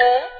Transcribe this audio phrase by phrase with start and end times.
[0.00, 0.39] Huh?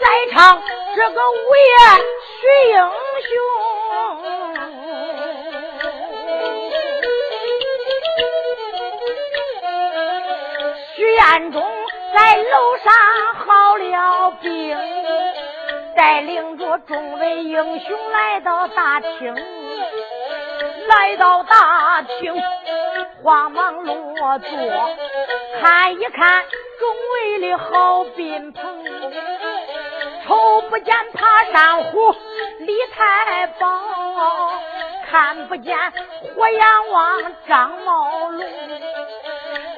[0.00, 0.62] 在场
[0.94, 1.72] 这个五爷
[2.40, 2.76] 徐英
[3.28, 3.32] 雄，
[10.96, 11.62] 徐彦中
[12.14, 12.92] 在楼上
[13.46, 14.76] 好了病，
[15.96, 19.34] 带领着众位英雄来到大厅，
[20.88, 22.34] 来到大厅，
[23.22, 24.48] 慌忙落座，
[25.60, 26.44] 看一看
[26.78, 28.69] 众位的好宾朋。
[30.30, 32.14] 头不见爬山虎，
[32.60, 33.66] 李太保
[35.10, 35.76] 看不见
[36.36, 38.48] 火眼王张茂龙，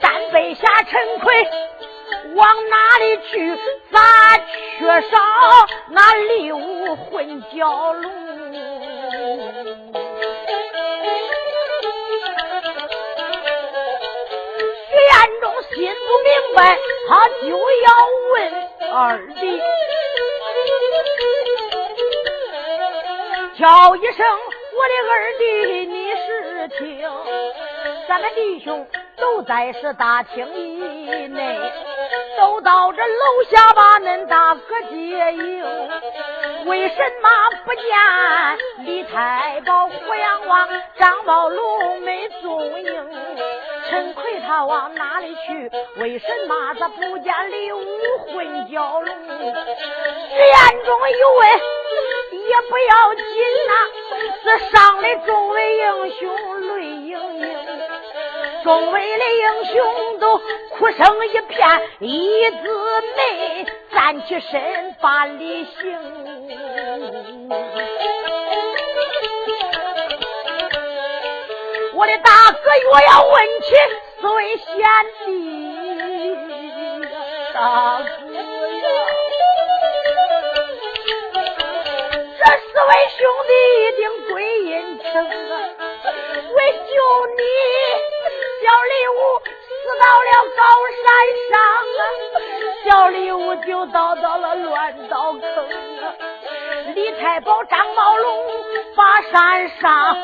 [0.02, 1.48] 单背下陈奎
[2.34, 3.58] 往哪里去？
[3.90, 4.36] 咋
[4.76, 5.18] 缺少
[5.88, 8.12] 那礼武混交龙？
[14.90, 17.88] 徐彦中心不明白，他就要
[18.34, 18.36] 问
[18.92, 19.62] 二弟。
[23.58, 24.26] 叫一声，
[24.72, 27.06] 我的二弟，你是听？
[28.08, 28.86] 咱们弟兄
[29.16, 31.58] 都在是大厅以内，
[32.38, 35.62] 都到这楼下把恁大哥接应。
[36.64, 37.28] 为什么
[37.64, 37.84] 不见
[38.86, 43.10] 李太保、胡杨王、张宝龙没踪影？
[43.90, 45.70] 陈奎他往哪里去？
[45.96, 47.84] 为什么他不见李武
[48.26, 49.14] 混蛟龙？
[50.30, 51.48] 徐彦中有问
[52.32, 53.24] 也不要紧
[53.68, 53.72] 呐，
[54.44, 56.20] 这上来众位英雄
[56.68, 57.42] 泪盈盈。
[58.64, 60.38] 众位的英雄都
[60.70, 62.56] 哭声一片，一字
[63.16, 65.72] 没站起身把礼行。
[71.94, 73.76] 我的大哥若要问起
[74.20, 74.66] 四位贤
[75.26, 75.26] 弟，
[77.52, 78.06] 大哥
[82.86, 85.54] 位兄弟一定归阴城啊，
[86.56, 87.42] 为救你。
[88.62, 89.20] 小李武
[89.68, 89.70] 死
[90.00, 90.60] 到了高
[91.02, 91.04] 山
[91.50, 91.52] 上
[91.98, 92.02] 啊，
[92.84, 95.42] 小李武就倒到了乱刀坑
[96.02, 96.14] 啊。
[96.94, 98.46] 李太保张宝龙
[98.96, 100.16] 把山上，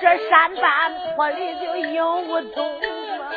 [0.00, 3.32] 这山半坡里就影无踪啊。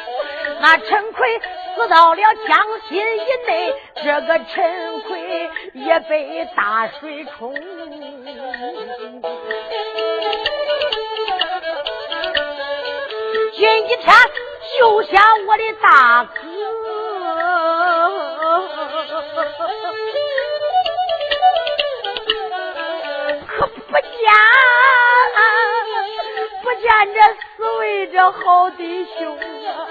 [0.62, 1.40] 那陈奎
[1.76, 2.58] 死到了江
[2.90, 7.54] 心以内，这个陈奎也被大水冲。
[13.58, 14.00] 今天
[14.78, 15.10] 救下
[15.48, 16.42] 我的大哥，
[23.48, 24.12] 可不见
[26.64, 27.18] 不见这
[27.56, 29.88] 四位这好弟兄啊，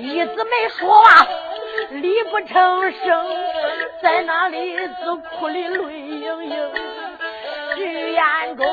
[0.00, 1.24] 一直没说话，
[1.90, 3.26] 理不成声，
[4.02, 6.72] 在那里子哭的泪盈盈，
[7.76, 8.66] 徐彦中，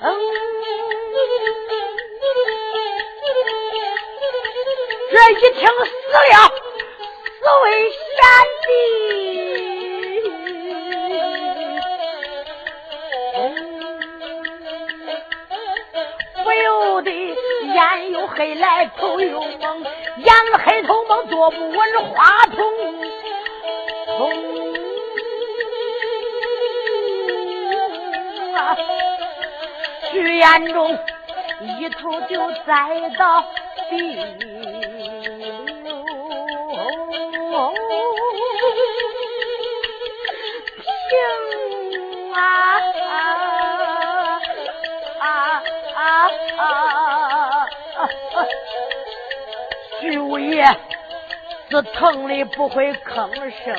[0.00, 0.45] 嗯。
[5.08, 5.70] 这一听死
[6.32, 6.34] 了
[7.38, 8.18] 四位贤
[8.66, 8.68] 弟，
[16.42, 16.66] 不由
[17.02, 17.76] 得眼
[18.12, 19.84] 又黑来头又蒙，
[20.16, 21.04] 眼黑头。
[21.04, 21.78] 蒙坐不稳
[22.10, 22.58] 话筒，
[28.56, 28.76] 啊！
[30.10, 30.98] 徐延中
[31.78, 33.44] 一头就栽到
[33.88, 34.55] 地。
[50.26, 50.64] 五爷
[51.70, 53.30] 是疼的不会吭
[53.64, 53.76] 声，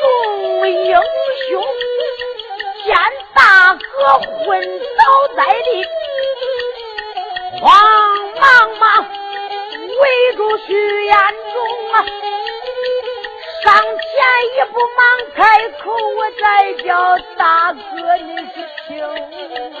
[0.00, 1.00] 众英
[1.48, 1.64] 雄
[2.84, 2.94] 见
[3.34, 4.60] 大哥昏
[4.98, 5.02] 倒
[5.34, 5.68] 在地，
[7.58, 7.64] 慌
[8.38, 8.44] 忙
[8.78, 8.84] 忙
[10.00, 11.16] 围住徐延
[11.54, 11.56] 忠
[11.94, 12.04] 啊。
[14.26, 15.00] 上前一步，忙
[15.34, 15.38] 开
[15.82, 16.42] 口，我再
[16.82, 18.54] 叫大哥，你是
[18.88, 18.92] 听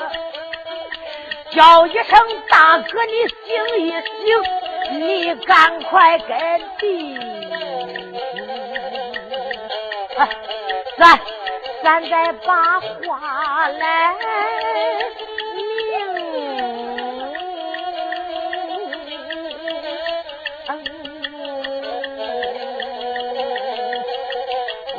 [1.50, 2.16] 叫一声
[2.48, 3.44] 大哥，你醒
[3.78, 6.36] 一醒，你赶快跟
[6.78, 7.20] 弟兄，
[10.96, 11.18] 咱
[11.82, 14.14] 咱再把话来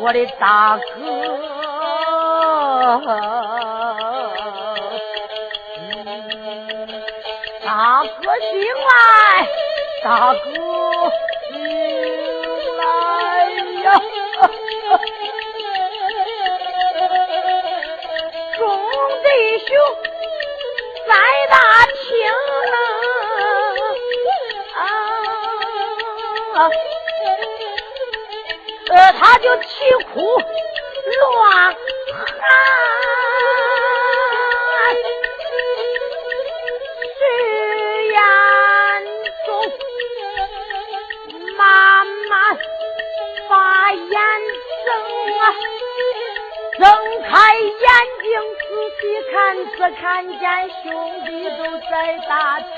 [0.07, 0.81] 我的大哥，
[7.65, 8.50] 大哥醒
[8.88, 8.89] 来，
[10.01, 10.48] 大哥
[11.51, 11.59] 醒
[12.77, 12.81] 来
[13.83, 13.86] 呀！
[18.56, 18.60] 众
[19.24, 19.27] 弟
[19.68, 19.68] 兄
[29.29, 29.68] 他就啼
[30.13, 31.75] 哭乱
[32.15, 32.47] 喊，
[37.18, 37.19] 徐
[38.07, 38.18] 延
[39.45, 39.47] 忠
[41.57, 41.59] 慢
[42.29, 42.31] 慢
[43.50, 43.51] 把
[43.91, 44.07] 眼
[44.85, 44.88] 睁
[45.41, 45.44] 啊，
[46.79, 46.81] 睁
[47.29, 47.85] 开眼
[48.24, 48.25] 睛
[48.63, 48.65] 仔
[49.01, 49.35] 细看，
[49.71, 50.01] 只看
[50.39, 50.41] 见
[50.83, 50.85] 兄
[51.25, 51.27] 弟
[51.57, 51.59] 都
[51.91, 51.91] 在
[52.29, 52.31] 大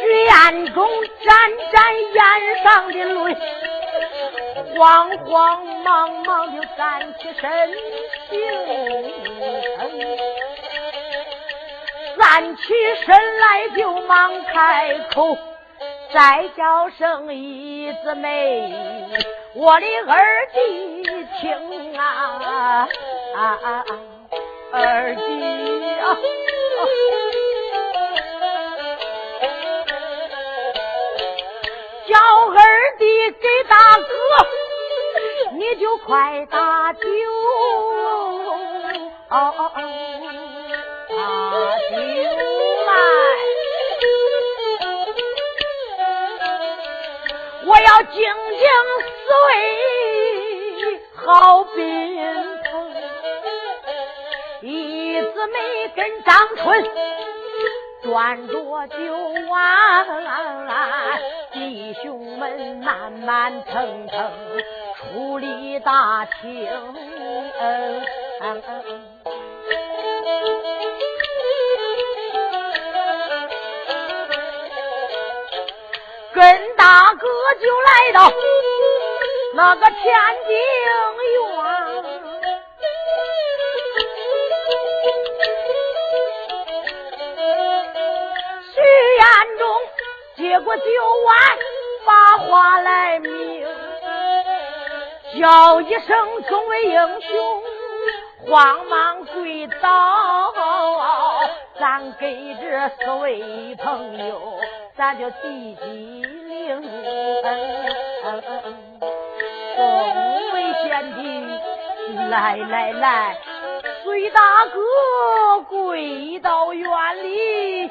[0.00, 0.32] 徐彦
[0.72, 0.78] 中
[1.22, 1.28] 沾
[1.70, 1.74] 沾
[2.14, 2.18] 眼
[2.62, 3.36] 上的泪，
[4.76, 7.50] 慌慌忙忙就站起身，
[12.18, 12.62] 站起
[13.06, 15.38] 身来就忙开口，
[16.12, 18.72] 再叫声一姊妹，
[19.54, 21.02] 我的二弟
[21.40, 22.88] 听啊，
[24.72, 25.20] 二弟
[26.00, 26.18] 啊。
[26.74, 27.13] 叫
[36.06, 37.00] 快打酒，
[39.30, 39.52] 打
[41.90, 41.96] 酒
[42.86, 42.92] 来！
[47.64, 48.68] 我要静静
[49.00, 49.06] 思
[49.48, 49.50] 维，
[51.14, 51.80] 好宾
[52.70, 52.70] 朋，
[54.60, 54.68] 一
[55.22, 56.84] 姊妹跟张春。
[58.02, 58.52] 端着
[58.88, 58.94] 酒
[59.48, 60.06] 碗，
[61.54, 64.30] 弟兄们慢慢腾腾
[65.14, 66.68] 出离大厅，
[76.32, 77.28] 跟大哥
[77.62, 78.32] 就来到
[79.54, 79.94] 那个天
[80.48, 80.92] 津院。
[90.36, 90.82] 接过酒
[91.24, 91.36] 碗，
[92.04, 93.32] 把话来明，
[95.40, 97.62] 叫一声众位英雄，
[98.46, 100.52] 慌忙跪倒，
[101.80, 104.60] 咱给这四位朋友，
[104.96, 106.82] 咱就递机灵。
[109.76, 111.20] 众位贤弟，
[112.30, 113.36] 来来来，
[114.04, 114.80] 随大哥
[115.68, 117.90] 跪到院里。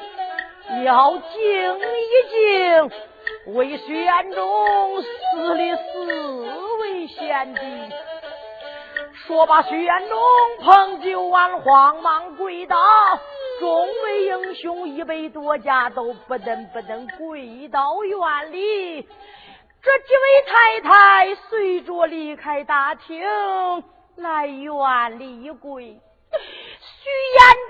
[0.82, 1.82] 要敬一
[2.30, 2.90] 敬
[3.46, 6.06] 为玄中死的四
[6.80, 7.60] 位贤弟，
[9.26, 10.18] 说罢，玄中
[10.60, 12.76] 捧酒碗，慌忙跪倒。
[13.60, 19.02] 众位英雄一百多家都不等不等跪到院里。
[19.02, 23.22] 这几位太太随着离开大厅，
[24.16, 25.84] 来院里一跪。
[25.84, 26.00] 徐延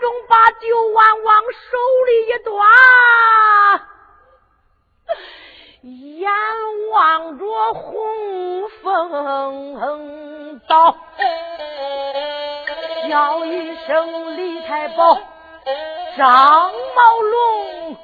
[0.01, 1.77] 忠把酒碗往手
[2.07, 2.63] 里一端，
[5.85, 6.31] 眼
[6.93, 10.97] 望着红枫道。
[13.07, 15.19] 叫一声李太保，
[16.17, 17.97] 张茂龙，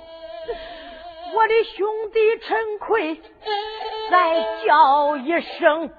[1.34, 3.18] 我的兄弟陈奎，
[4.10, 5.90] 再叫一声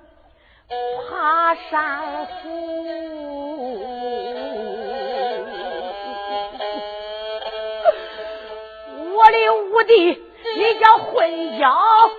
[1.10, 2.86] 爬山虎，
[9.16, 10.22] 我的五弟，
[10.56, 11.30] 你叫混
[11.60, 12.12] 淆。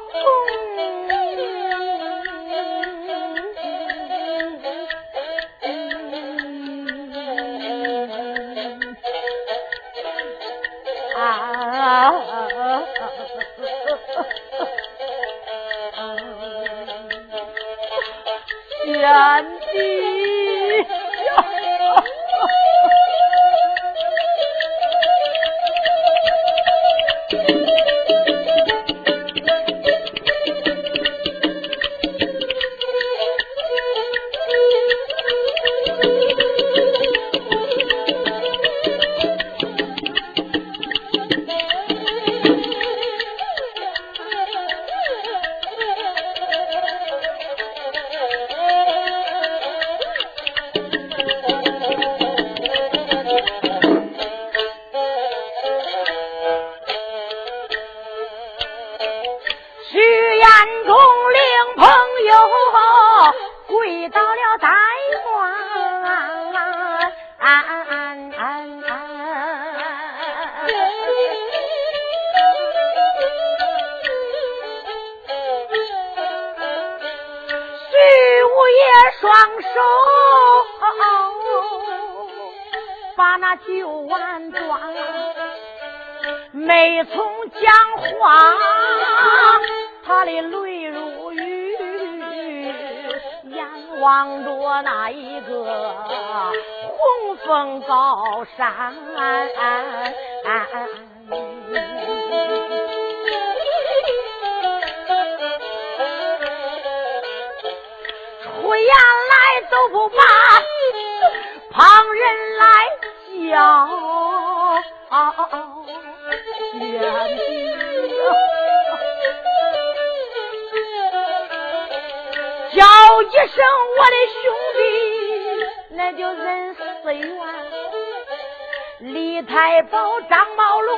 [129.03, 130.97] 李太保、张茂龙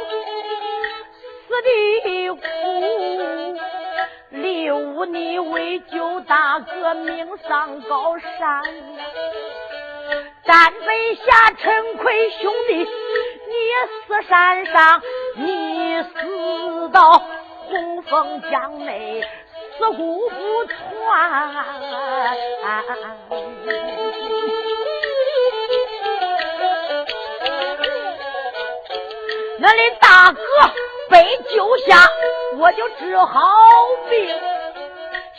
[1.49, 2.43] 死的苦，
[4.29, 8.63] 李五你为救大哥命丧高山啊！
[10.45, 12.87] 单侠下陈奎兄弟，你
[14.07, 15.01] 死山上，
[15.37, 17.23] 你死到
[17.71, 19.27] 洪峰江内，
[19.79, 20.77] 死骨不穿。
[29.65, 30.41] 那里大哥
[31.09, 31.97] 被救下，
[32.59, 33.41] 我就治好
[34.11, 34.29] 病。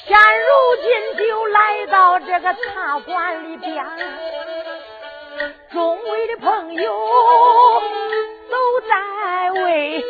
[0.04, 0.48] 现如
[0.82, 3.86] 今就来到这个茶馆里边，
[5.72, 6.92] 众位的朋友。
[8.50, 10.04] 都在为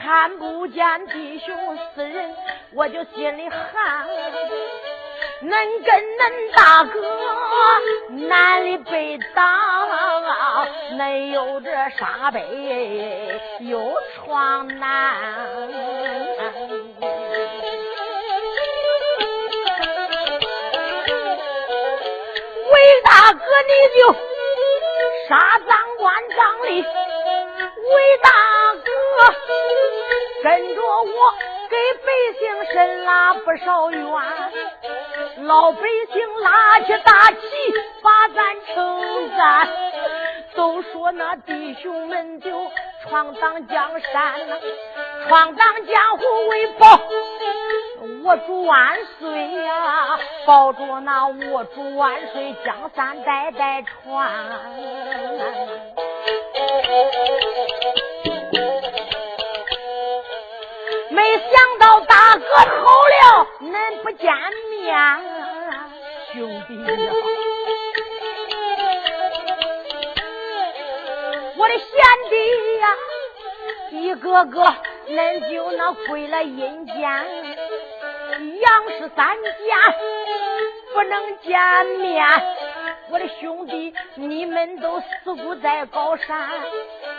[0.00, 2.34] 看不见弟兄四人，
[2.72, 4.08] 我就心里寒。
[5.44, 5.50] 恁
[5.84, 6.22] 跟恁
[6.56, 6.96] 大哥
[8.28, 9.42] 南里被打？
[10.96, 12.40] 恁有这沙背
[13.60, 14.88] 有床难。
[22.70, 24.00] 魏大哥，你就
[25.28, 26.70] 杀赃官张力。
[26.80, 28.30] 魏大
[28.82, 28.88] 哥
[30.42, 31.12] 跟着我，
[31.68, 32.08] 给百
[32.38, 34.02] 姓伸了不少冤，
[35.36, 35.80] 老百
[36.12, 37.38] 姓拉起大旗
[38.02, 39.68] 把咱称赞，
[40.54, 42.50] 都说那弟兄们就
[43.02, 44.56] 闯荡江山呐，
[45.28, 47.00] 闯荡江湖为报
[48.22, 54.30] 我主万岁呀，保着那我主万岁江山代代传。
[61.10, 64.32] 没想到大哥好了，恁不见
[64.70, 65.18] 面，兄弟呀！
[71.56, 71.86] 我的贤
[72.28, 72.34] 弟
[72.80, 72.86] 呀，
[73.92, 74.60] 一个个
[75.08, 79.50] 恁就那归了阴间，杨氏三家
[80.92, 82.26] 不能见面。
[83.10, 86.50] 我的兄弟，你们都死骨在高山。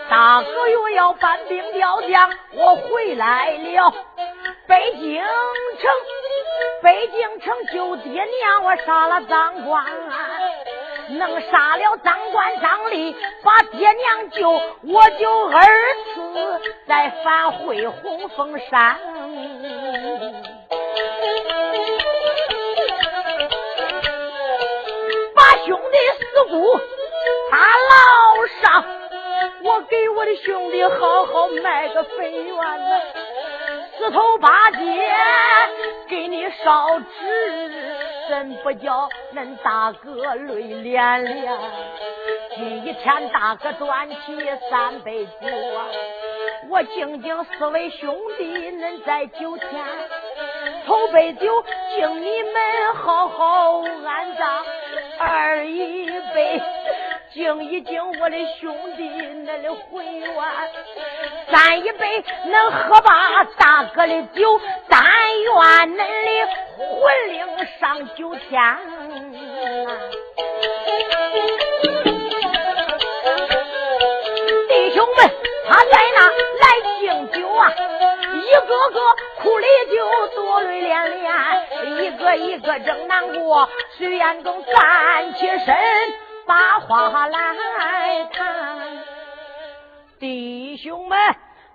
[0.07, 3.91] 大哥又要搬兵调将，我回来了。
[4.67, 5.91] 北京城，
[6.81, 9.85] 北京城救爹娘，我杀了赃官。
[11.07, 14.49] 能杀了张官张吏，把爹娘救，
[14.81, 15.61] 我就二
[16.13, 18.97] 次再返回洪峰山。
[25.35, 26.79] 把兄弟四姑
[27.51, 27.57] 他
[27.89, 28.83] 老上，
[29.63, 32.99] 我给我的兄弟好好卖个肥圆呐，
[33.97, 34.77] 四头八街
[36.09, 37.71] 给你烧纸。
[38.27, 41.47] 真不叫恁大哥泪涟涟。
[42.55, 44.15] 今天大哥端起
[44.69, 45.47] 三杯酒
[45.77, 45.85] 啊，
[46.69, 49.69] 我敬敬四位兄弟，恁在酒前，
[50.87, 51.63] 头杯酒
[51.95, 54.65] 敬你们好好安葬。
[55.19, 56.61] 二一杯
[57.35, 60.29] 敬一敬我的兄弟恁的回愿。
[61.51, 65.53] 三一杯能喝罢大哥的酒，但愿
[65.91, 66.05] 恁的。
[66.77, 67.45] 魂灵
[67.77, 68.77] 上九天，
[74.69, 75.29] 弟兄们，
[75.67, 76.19] 他在那
[76.61, 76.63] 来
[77.01, 77.73] 敬酒啊，
[78.33, 78.99] 一个个
[79.41, 79.95] 哭的就
[80.35, 81.27] 多泪涟涟，
[82.01, 83.69] 一个一个正难过。
[83.97, 85.75] 徐彦中站起身，
[86.45, 87.39] 把话来
[88.25, 89.03] 谈，
[90.19, 91.17] 弟兄们，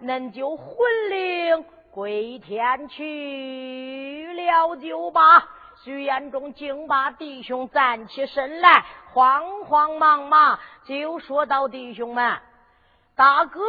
[0.02, 1.64] 恁就魂灵。
[1.92, 5.48] 归天去了就罢。
[5.82, 12.38] 徐彦中竟把弟兄站起身来，慌慌忙忙就说到：“弟兄们，
[13.16, 13.60] 大哥，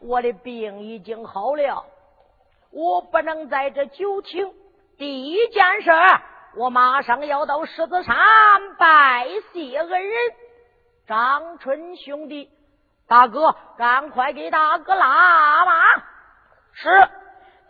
[0.00, 1.84] 我的病已经好了，
[2.72, 4.52] 我不能在这久请。
[4.98, 5.90] 第一件事，
[6.56, 8.16] 我马上要到狮子山
[8.78, 10.16] 拜谢恩人
[11.06, 12.48] 张春兄弟。
[13.08, 15.72] 大哥，赶快给大哥拉马。”
[16.72, 17.08] 是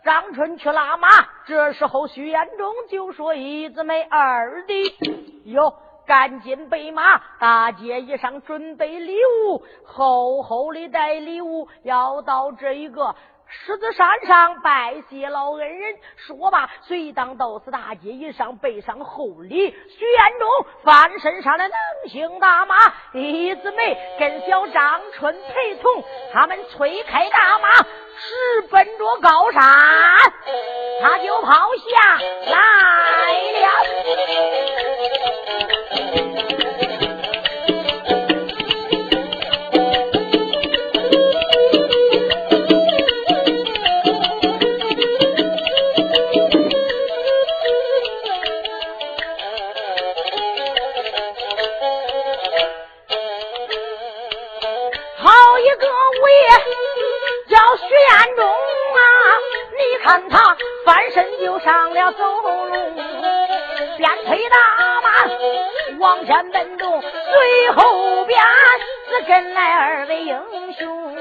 [0.03, 1.07] 张春去拉马，
[1.45, 13.15] 这时候徐延忠就说：“一子妹二弟，哟，赶紧备马，大街一上准备礼物，厚厚的带礼物，要到这一个。”
[13.63, 19.71] 狮子山上拜谢老恩人，说罢，随当到此大街一上，背上厚礼。
[19.71, 20.47] 徐彦中
[20.83, 21.75] 翻身上了能
[22.09, 22.75] 行大马，
[23.13, 29.63] 李子梅跟小张春陪同，他们催开大马，直奔着高山，
[31.01, 32.19] 他就跑下
[32.51, 32.57] 来
[33.61, 33.67] 了。
[61.15, 62.73] 身就上了走路，
[63.95, 65.09] 边推大马
[65.97, 68.37] 往前奔动，随后边
[69.07, 70.37] 是跟来二位英
[70.73, 71.15] 雄。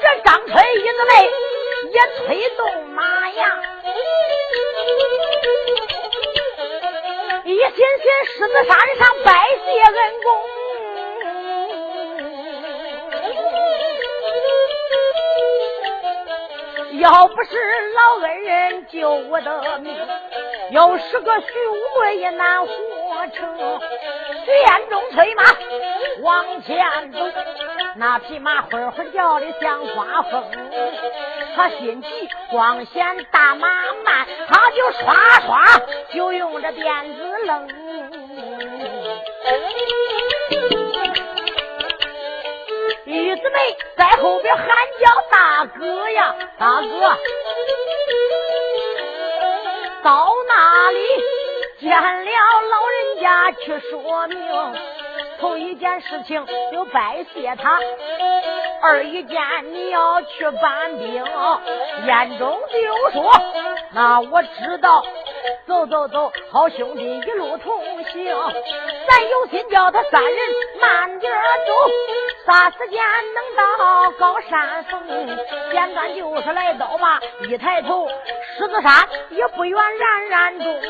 [0.00, 1.30] 这张春一子妹
[1.92, 3.42] 也推动马呀，
[7.44, 7.84] 一心心
[8.32, 9.30] 狮子山上拜
[9.66, 10.47] 谢恩公。
[16.98, 17.56] 要不是
[17.94, 19.96] 老恩人救我的命，
[20.72, 22.72] 要是个徐无贵也难活
[23.34, 23.80] 成。
[24.44, 25.44] 徐彦中催马
[26.22, 27.18] 往前走，
[27.96, 30.44] 那匹马会会叫的像刮风。
[31.54, 32.08] 他心急，
[32.50, 33.68] 光嫌大马
[34.04, 35.64] 慢，他就刷刷
[36.12, 37.68] 就用这鞭子扔。
[43.04, 45.10] 玉子梅在后边喊叫
[45.78, 46.88] ：“哥呀，大哥！”
[50.02, 50.98] 到那里
[51.80, 52.30] 见了
[52.70, 54.38] 老人家去说明，
[55.40, 57.78] 头一件事情就拜谢他，
[58.82, 59.40] 二一件
[59.72, 61.24] 你要去搬兵，
[62.06, 63.32] 眼中就说
[63.92, 65.04] ：“那我知道。”
[65.66, 68.34] 走走走，好兄弟一路同行，
[69.06, 70.38] 咱有心叫他三人
[70.80, 71.30] 慢点
[71.66, 71.72] 走，
[72.48, 72.98] 啥时间
[73.34, 75.06] 能到高山峰？
[75.70, 78.08] 简单就是来到吧，一抬头
[78.56, 80.80] 狮子山也不远，冉冉中。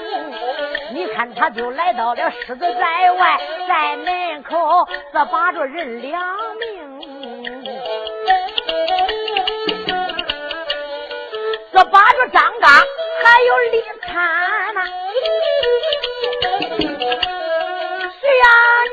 [0.92, 6.20] 你看他就来到了狮子寨外，在门口这把着人两
[6.60, 7.10] 命，
[11.72, 14.76] 这把着张刚还有李灿。
[18.20, 18.44] 徐延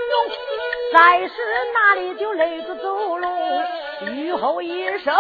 [0.09, 0.13] 中
[0.95, 1.33] 在是
[1.73, 3.27] 那里就累着走路，
[4.05, 5.13] 雨后一声，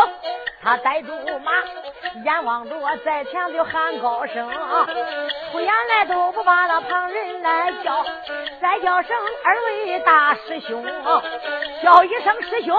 [0.61, 1.51] 他带住马，
[2.23, 4.49] 眼望着在前就喊高声，
[5.51, 8.05] 出言来都不把那旁人来叫，
[8.61, 10.81] 再叫声二位大师兄，
[11.83, 12.73] 叫一声师兄，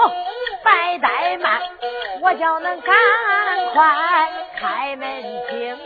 [0.63, 1.61] 白怠慢，
[2.23, 2.95] 我叫恁赶
[3.73, 5.77] 快开门听。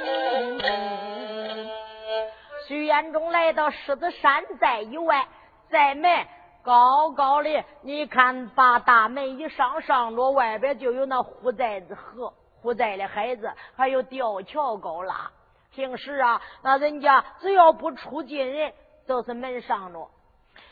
[2.70, 5.26] 徐彦中来到狮子山寨以外，
[5.70, 6.26] 在门。
[6.64, 15.32] 高高的，你看，把大门一上，上着外边就有那护寨子河，护寨的孩子，还有吊桥高拉。
[15.72, 18.74] 平时啊，那人家只要不出进人，
[19.08, 20.10] 都是门上着。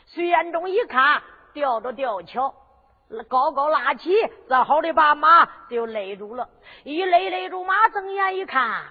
[0.06, 1.22] 徐彦中一看，
[1.52, 2.54] 吊着吊桥，
[3.28, 4.10] 高高拉起，
[4.48, 6.48] 这好的把马就勒住了。
[6.84, 8.84] 一勒勒住马，睁眼一看，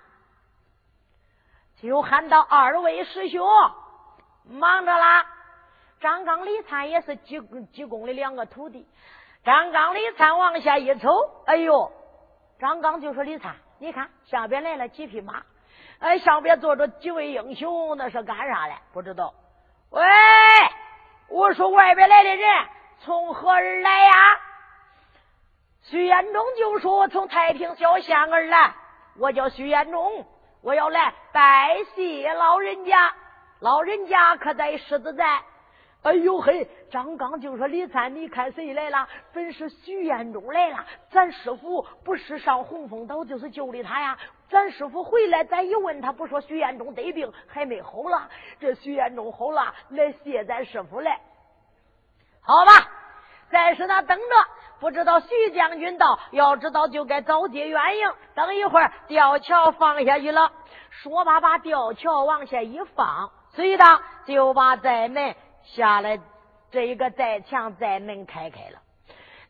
[1.82, 3.48] 就喊到：“二位师兄，
[4.46, 5.26] 忙着啦！”
[6.00, 7.42] 张刚、李灿也是济
[7.74, 8.88] 济公的两个徒弟。
[9.44, 11.10] 张刚、李灿往下一瞅，
[11.46, 11.92] 哎呦！
[12.60, 15.44] 张刚就说：“李灿，你看下边来了几匹马，
[16.00, 18.74] 哎，上边坐着几位英雄，那是干啥的？
[18.92, 19.34] 不知道。”
[19.92, 20.02] 喂，
[21.30, 22.48] 我说外边来的人
[23.00, 24.12] 从何而来呀？
[25.84, 28.74] 徐延忠就说：“从太平小县而来，
[29.18, 30.26] 我叫徐延忠，
[30.62, 33.14] 我要来拜谢老人家。
[33.60, 35.42] 老人家可在狮子寨。”
[36.02, 36.66] 哎呦嘿！
[36.90, 39.06] 张刚就说：“李三，你看谁来了？
[39.34, 40.86] 本是徐彦中来了。
[41.12, 44.18] 咱师傅不是上洪峰岛，就是救的他呀。
[44.50, 48.30] 咱师傅回来，咱一问他，不说徐彦中得病，还没好了。
[48.62, 51.20] 这徐彦中好了，来谢咱师傅来。
[52.42, 52.72] 好吧，
[53.52, 54.26] 在是那等着，
[54.80, 58.10] 不知道徐将军到，要知道就该早接援营。
[58.36, 60.50] 等一会儿吊桥放下去了，
[60.92, 65.36] 说罢把吊桥往下一放，随当就把寨门。
[65.76, 66.20] 下来，
[66.72, 68.80] 这一个寨墙寨门开开了，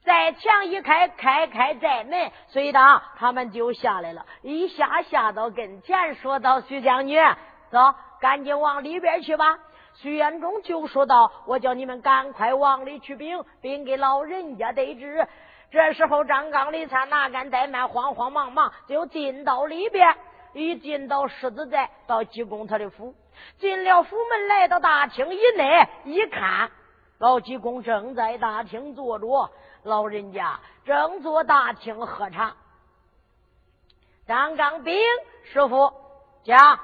[0.03, 4.25] 寨墙一开，开开寨门，随当他们就下来了。
[4.41, 7.21] 一下下到跟前，说道：“徐将军，
[7.69, 7.77] 走，
[8.19, 9.59] 赶紧往里边去吧。”
[9.95, 15.27] 徐延忠就说道：“我叫你们赶快往里去禀，禀给老人家得知。”
[15.71, 20.15] 这时候，张刚、李灿哪敢怠慢，慌慌忙忙就进到里边。
[20.53, 23.13] 一进到狮子寨，到济公他的府。
[23.57, 26.71] 进了府门，来到大厅以内，一看，
[27.17, 29.49] 老济公正在大厅坐着，
[29.83, 32.55] 老人家正坐大厅喝茶。
[34.27, 34.95] 张刚兵
[35.51, 35.91] 师傅
[36.43, 36.79] 讲，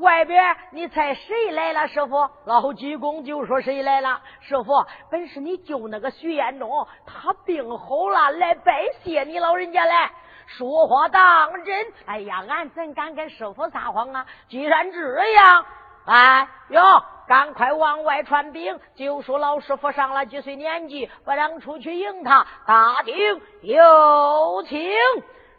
[0.00, 1.86] 外边你猜谁来了？
[1.86, 4.20] 师傅，老济公就说谁来了？
[4.40, 10.10] 师傅，本是你救那个徐彦中，他病好了，来拜谢你老人家来。
[10.46, 11.92] 说话当真！
[12.06, 14.26] 哎呀，俺怎敢跟师傅撒谎啊？
[14.48, 14.98] 既然这
[15.32, 15.66] 样，
[16.06, 22.46] 哎哟，赶快往外传兵，就说老师傅上了几岁年纪，不让出去迎他。
[22.66, 24.88] 大厅有请。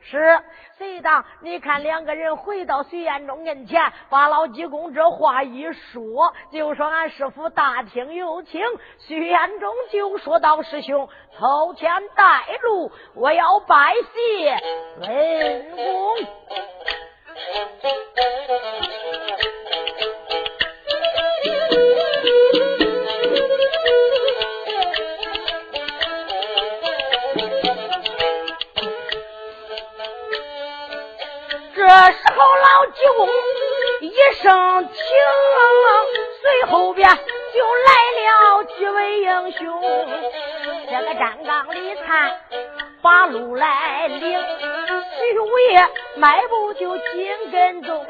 [0.10, 0.40] 是，
[0.78, 8.62] 随当你看两个人回到徐彦中跟前，把老济公这话一说，就说俺师傅大厅有请。
[9.00, 14.58] 徐彦中就说道：“师兄，头前带路，我要拜谢
[15.02, 16.16] 文公。”
[31.88, 33.30] 这时候，老济公
[34.02, 35.00] 一声请，
[36.42, 39.82] 随后边就来了几位英雄。
[40.92, 42.42] 这个站岗的看
[43.02, 48.06] 把路来领，徐五爷迈步就紧跟踪，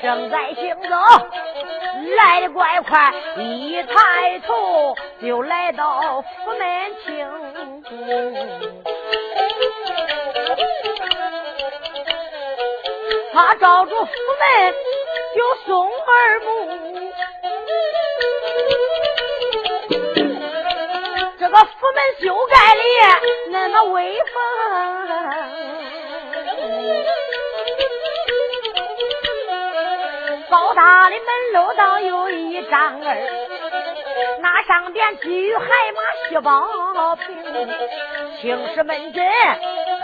[0.00, 0.96] 正在行走，
[2.16, 8.93] 来的怪快，一抬头就来到府门厅。
[13.34, 14.74] 他照住府门
[15.34, 16.46] 就送二目，
[21.40, 21.66] 这个府
[21.96, 22.80] 门修盖的
[23.50, 24.24] 那么威风，
[30.48, 33.16] 高大的门楼倒有一丈二，
[34.40, 37.36] 那上边积雨海马细宝瓶，
[38.40, 39.24] 青石门阵。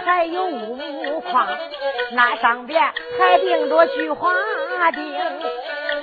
[0.04, 1.46] 还有五框，
[2.12, 2.82] 那上边
[3.18, 4.32] 还钉着菊花
[4.92, 5.20] 钉，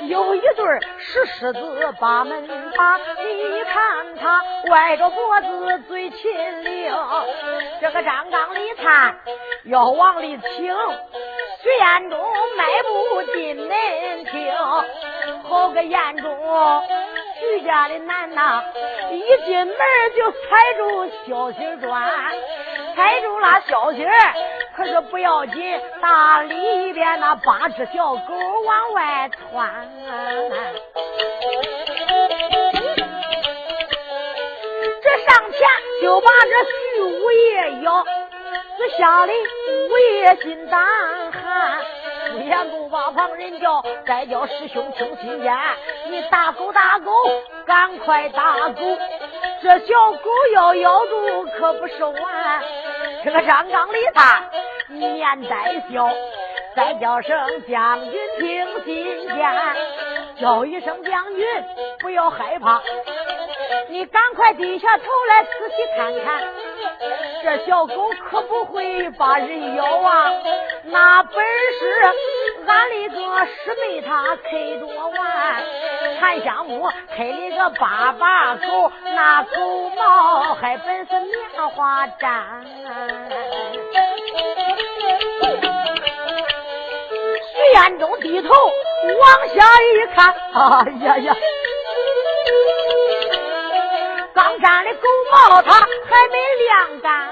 [0.08, 2.98] 有一对石狮子把门把。
[2.98, 6.94] 你看他歪着脖子嘴亲灵，
[7.82, 9.18] 这个张刚李灿
[9.66, 10.76] 要往里请，
[11.62, 12.20] 徐彦中
[12.58, 13.70] 迈步进门
[14.26, 14.54] 厅，
[15.44, 16.84] 好个彦中，
[17.40, 18.64] 徐家的男呐，
[19.12, 19.78] 一进门
[20.16, 20.38] 就踩
[20.78, 22.10] 住小心砖。
[22.98, 24.08] 踩住了小心
[24.76, 28.34] 可是不要紧，大里边那八只小狗
[28.66, 29.88] 往外窜。
[35.04, 35.68] 这上前
[36.02, 38.04] 就把这徐五爷咬，
[38.80, 40.82] 这吓得五爷心胆
[41.32, 41.78] 寒。
[42.32, 45.56] 朱延公把旁人叫，再叫师兄听心间，
[46.10, 47.12] 你打狗打狗，
[47.68, 48.98] 赶快打狗。
[49.60, 52.64] 这小狗要咬住，可不是完。
[53.24, 54.44] 这个张刚里他
[54.90, 56.10] 面带笑，
[56.76, 59.38] 再叫声将军听心间，
[60.40, 61.46] 叫一声将军
[62.00, 62.82] 不要害怕，
[63.90, 66.44] 你赶快低下头来仔细看看，
[67.44, 70.32] 这小狗可不会把人咬啊，
[70.86, 72.02] 那本事
[72.68, 74.50] 俺那个师妹她开
[74.80, 75.64] 多玩，
[76.20, 82.42] 檀香木开了个八把狗，那狗毛还本是棉花毡。
[87.54, 91.36] 徐彦中低头往下一看，哎呀呀！
[94.34, 95.86] 刚粘的狗毛它还
[96.32, 97.30] 没晾干。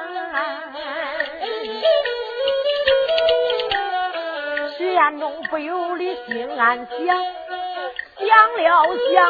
[4.77, 7.17] 徐彦中不由得心暗想，
[8.17, 9.25] 想了想，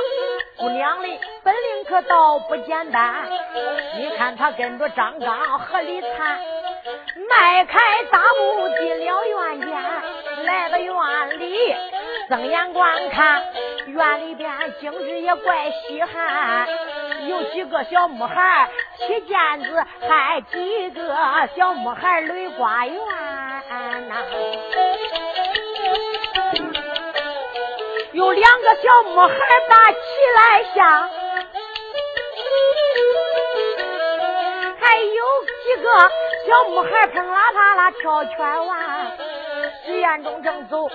[0.57, 1.07] 姑娘的
[1.43, 3.27] 本领可倒不简单。
[3.97, 6.39] 你看他跟着张刚和李灿。
[7.27, 7.79] 迈开
[8.11, 9.75] 大步进了院间，
[10.43, 11.75] 来到院里，
[12.29, 13.41] 睁眼观看，
[13.87, 16.67] 院里边景致也怪稀罕，
[17.27, 18.69] 有几个小木孩
[18.99, 21.15] 踢毽子，还几个
[21.57, 22.95] 小木孩垒瓜园
[24.07, 24.15] 呐，
[28.15, 29.35] 有两个小木孩
[29.67, 29.97] 把起
[30.35, 31.09] 来下，
[34.79, 35.89] 还有几个。
[36.47, 39.17] 小木孩碰啦啪啦跳圈玩，
[39.85, 40.87] 徐彦中正走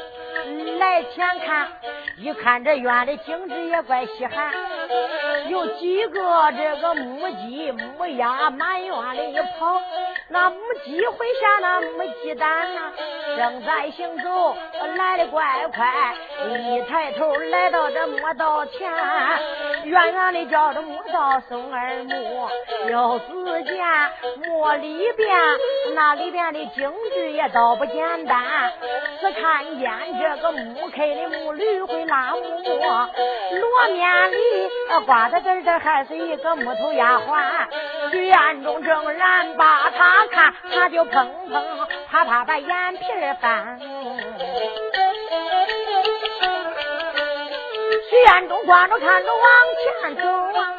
[0.79, 1.69] 来前看，
[2.17, 4.55] 一看这院里景致也怪稀罕，
[5.51, 9.83] 有几个这个母鸡母鸭满院里一跑，
[10.29, 12.93] 那母鸡会下那母鸡蛋呐，
[13.41, 14.55] 正在行走
[14.99, 16.15] 来的怪快，
[16.47, 18.93] 一抬头来到这磨刀前，
[19.91, 22.49] 远远的叫着木道松二木，
[22.89, 23.75] 又只见
[24.47, 25.29] 木里边。
[25.97, 28.73] 那里边的景致也倒不简单，
[29.21, 33.11] 只看见这个木开的木驴会拉木磨，
[33.59, 34.37] 罗面里
[35.07, 38.13] 挂的根儿还是一个木头丫鬟。
[38.13, 41.61] 徐彦中正然把他看，他就砰砰
[42.09, 43.05] 啪啪把眼皮
[43.41, 43.81] 翻。
[48.11, 49.45] 徐彦中光着看着往
[50.03, 50.23] 前走
[50.59, 50.75] 啊，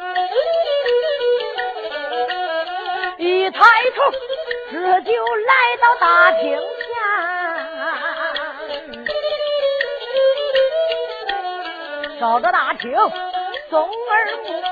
[3.16, 3.58] 一抬
[3.96, 4.02] 头。
[4.70, 6.60] 这就来到大厅
[12.10, 12.92] 前，照着大厅
[13.70, 14.62] 松耳目，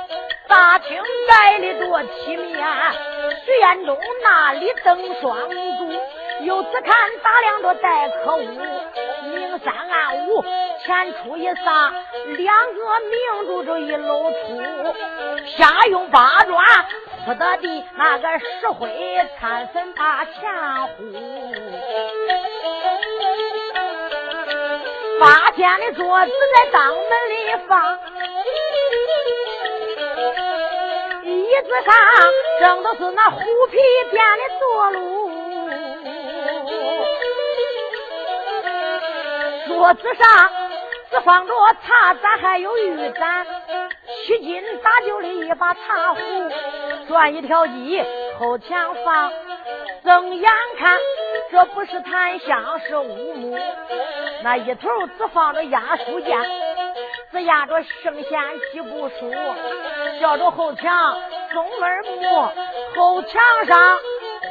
[0.46, 2.58] 大厅盖的多体面。
[3.46, 5.56] 徐彦中那里灯双烛，
[6.42, 6.92] 又只看
[7.22, 10.19] 打量着待客屋，明三暗五，
[10.90, 11.92] 前出一撒，
[12.36, 14.36] 两个明珠就一露出，
[15.56, 16.64] 下用八砖。
[17.24, 18.90] 铺的地那个石灰
[19.38, 20.32] 掺粉把前
[20.88, 21.04] 糊，
[25.20, 26.96] 八间的桌子在当门
[27.30, 27.34] 里
[27.68, 27.98] 放，
[31.22, 31.94] 椅子上
[32.58, 33.38] 正都是那虎
[33.70, 33.76] 皮
[34.10, 34.98] 垫的坐炉，
[39.68, 40.50] 桌子上
[41.10, 41.52] 只放着
[41.84, 43.44] 茶盏还有玉盏，
[44.24, 46.20] 七斤打酒的一把茶壶。
[47.08, 48.00] 转一条鸡，
[48.38, 49.32] 后墙放，
[50.04, 50.96] 睁眼看，
[51.50, 53.58] 这不是檀香是乌木。
[54.44, 56.44] 那一头只放着压书架，
[57.32, 58.40] 只压着圣贤
[58.72, 59.32] 几部书，
[60.20, 61.20] 叫着后墙
[61.52, 62.48] 松二木，
[62.96, 63.98] 后墙上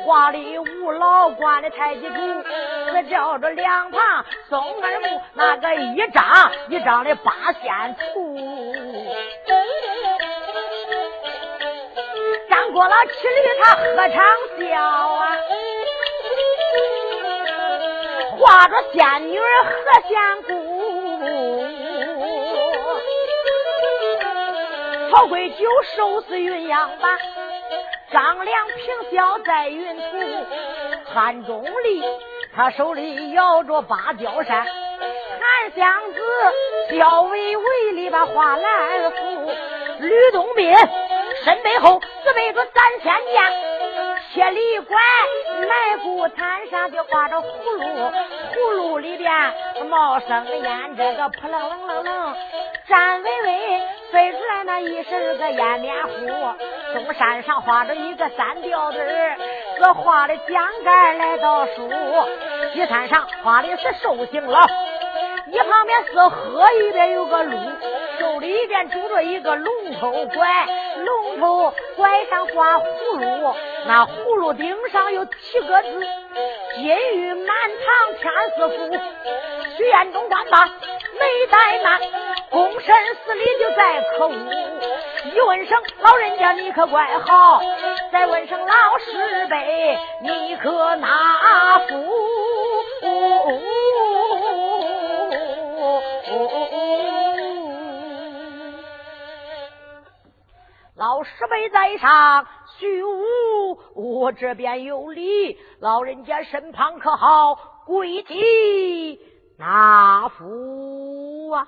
[0.06, 2.15] 画的吴老官的太极图，
[2.88, 8.38] 这叫着两旁松二木，那个一张一张的八仙图。
[12.50, 14.24] 张过了七里，他喝长
[14.58, 15.38] 笑啊？
[18.38, 19.46] 画着仙女何
[20.08, 20.50] 仙姑，
[25.12, 25.58] 曹贵九
[25.96, 27.20] 收拾云阳板，
[28.12, 30.02] 张良平笑在云图，
[31.13, 32.02] 汉中离
[32.55, 36.19] 他手里摇着芭蕉扇，韩湘子
[36.97, 39.51] 笑微微里把花篮扶，
[39.99, 40.75] 吕洞宾
[41.43, 42.01] 身背后。
[42.35, 43.43] 背着三千剑，
[44.31, 44.97] 铁里拐，
[45.67, 47.83] 埋骨坛上就挂着葫芦，
[48.53, 49.31] 葫芦里边
[49.89, 52.35] 冒生烟，这个扑棱棱棱棱，
[52.88, 53.81] 站巍巍
[54.12, 56.27] 飞出来那一身个烟面糊。
[56.93, 58.99] 中山上画着一个三吊子，
[59.80, 61.89] 这画的江干来到树，
[62.74, 64.68] 西山上画的是寿星老。
[65.48, 67.58] 一旁边是河，一边有个鹿，
[68.20, 72.84] 手里边拄着一个龙头拐，龙头拐上挂葫
[73.15, 73.56] 芦，
[73.88, 76.08] 那葫芦顶上有七个字：
[76.76, 78.98] 金玉满堂天师府。
[79.78, 80.70] 徐彦中官吧，
[81.20, 82.02] 没怠慢，
[82.51, 84.33] 躬身施礼就在可恶。
[85.33, 87.62] 一问声老人家你可怪好，
[88.12, 91.95] 再问声老师辈你可哪福？
[100.95, 102.45] 老师辈在上，
[102.77, 105.57] 虚无我这边有礼。
[105.79, 107.57] 老人家身旁可好？
[107.85, 109.19] 跪地
[109.57, 111.65] 那福啊！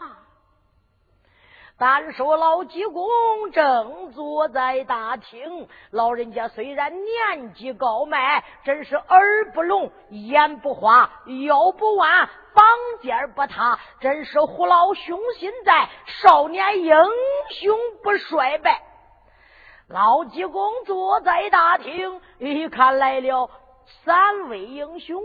[1.81, 3.09] 单说老济公
[3.51, 11.11] 正坐在大厅，老人家虽然年纪高迈，真是耳不聋，眼不花，
[11.47, 12.63] 腰不弯，膀
[13.01, 15.89] 尖不塌，真是虎老雄心在，
[16.21, 16.95] 少年英
[17.49, 18.83] 雄不衰败。
[19.87, 23.49] 老济公坐在大厅，一看来了
[24.05, 25.23] 三位英雄。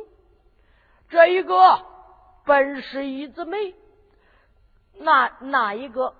[1.10, 1.82] 这一个
[2.46, 3.74] 本是一子梅，
[4.94, 6.14] 那那一个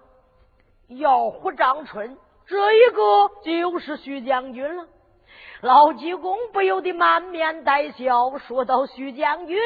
[0.88, 4.86] 要虎张春，这一个就是徐将军了。
[5.62, 9.58] 老济公不由得满面带笑，说道：“徐将军，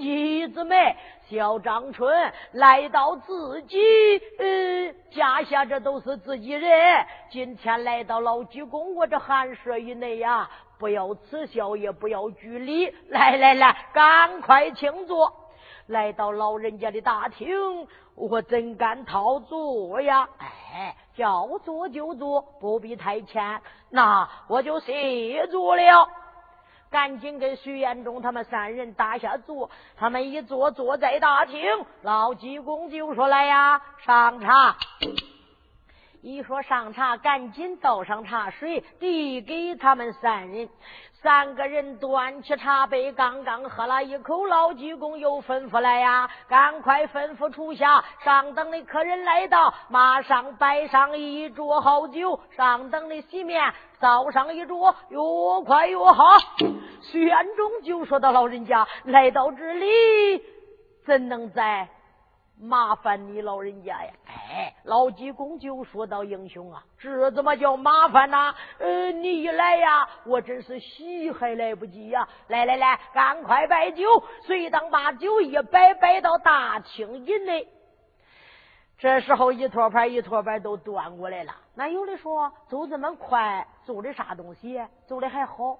[0.00, 0.96] 一子妹。”
[1.30, 3.78] 小张春来到自己
[4.38, 6.70] 呃家下，这都是自己人。
[7.30, 12.92] 今天来到老济公，我这寒舍以内呀，不要耻笑，也不要拘礼。
[13.08, 15.32] 来来来，赶快请坐。
[15.86, 20.28] 来到老人家的大厅，我怎敢掏坐呀？
[20.38, 23.60] 哎，叫坐就坐，不必太谦。
[23.90, 26.08] 那我就谢坐了。
[26.90, 31.60] 赶紧跟徐延忠他们三人打下坐，他们一坐坐在大厅，
[32.02, 34.76] 老济公就说：“来呀，上茶。”
[36.22, 40.68] 一说上茶，赶紧倒上茶水，递给他们三人。
[41.26, 52.38] 三个人端起茶杯，刚刚喝了一口，老济公又吩咐来呀：“赶快吩咐厨下，上等的客人来到，马上摆上一桌好酒。
[52.56, 55.18] 上等的席面，造上一桌，越
[55.64, 56.36] 快越好。”
[57.10, 60.44] 徐元忠就说到：“老人家来到这里，
[61.04, 61.88] 怎能在？”
[62.58, 64.10] 麻烦你老人家呀！
[64.26, 68.54] 哎，老济公就说到：“英雄啊，这怎么叫麻烦呢？
[68.78, 72.26] 呃，你一来呀，我真是喜还来不及呀！
[72.48, 74.04] 来来来，赶快摆酒。
[74.42, 77.68] 随当把酒一摆，摆到大厅以内。
[78.96, 81.54] 这时候一托盘一托盘都端过来了。
[81.74, 84.82] 那有的说走这么快，走的啥东西？
[85.06, 85.78] 走的还好。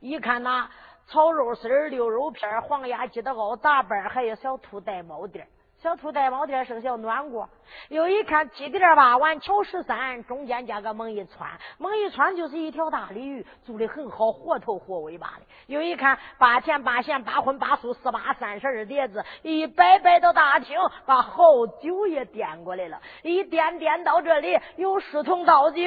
[0.00, 0.70] 一看呐，
[1.06, 5.46] 炒肉丝儿、溜肉片、黄鸭鸡的熬大板，还有小兔带猫垫。
[5.80, 7.48] 小兔带毛垫生小暖锅，
[7.88, 15.46] 又一看鸡垫八碗，巧十三，中间加个猛一穿，猛一穿就是一条大鲤鱼，做的很好，活头活尾巴的。
[15.68, 21.44] 又一看八甜八线八荤八素四八三十二碟子，一摆摆到大厅，把好
[21.80, 25.82] 酒也点过来了，一颠颠到这里，有十桶倒酒。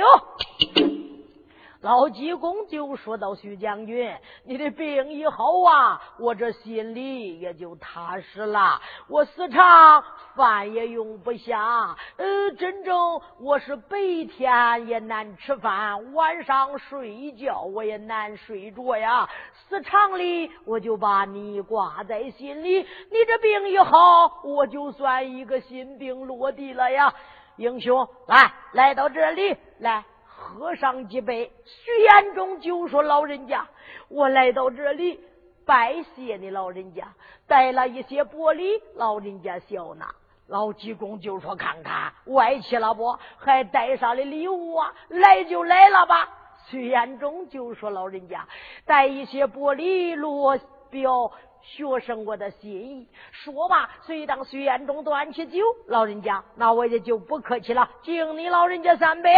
[1.82, 8.80] 老济公就说到：“徐将军，你的病一好啊，我这心里也就踏实了。
[9.08, 10.04] 我时常
[10.36, 13.98] 饭也用不下，呃，真正我是白
[14.30, 19.28] 天也难吃饭，晚上睡觉我也难睡着呀。
[19.68, 27.12] 时常里我就把你挂在心里，你这病一好，我就算一个心病落地了呀。
[27.58, 30.06] 英雄，来，来到这里来。”
[30.42, 33.68] 喝上几杯，徐延忠就说：“老人家，
[34.10, 35.20] 我来到这里
[35.66, 37.14] 拜谢你老人家，
[37.48, 40.14] 带了一些薄礼，老人家笑纳。”
[40.48, 43.18] 老济公就说：“看看外戚了不？
[43.38, 44.94] 还带上了礼物啊？
[45.10, 46.28] 来就来了吧。”
[46.68, 48.48] 徐延忠就说：“老人家，
[48.86, 50.58] 带一些薄礼，落
[50.90, 51.32] 表
[51.62, 59.30] 学生我的心意。”说罢，随当徐延忠端起酒，老人家，那我也就不客气了，敬你老人家三杯。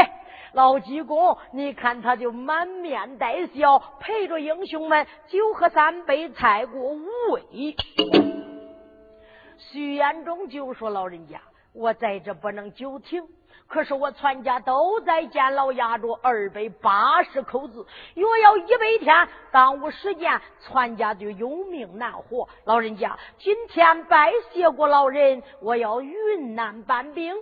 [0.54, 7.02] 老济公，你看他就满面带笑，陪着英雄们酒喝三杯，菜过五
[7.32, 7.76] 味。
[9.58, 11.42] 徐延忠就说：“老人家，
[11.74, 13.24] 我在这不能久停，
[13.68, 22.47] 可是我全家都在监牢压着二百八十口子，若要一百天耽误时间，全家就有命难活。
[22.66, 27.36] 老人家，今天拜谢过老人，我要云南搬兵。